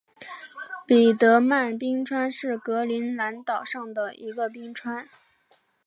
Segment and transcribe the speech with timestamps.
[0.87, 5.07] 彼得曼冰川是格陵兰岛上的一个冰川。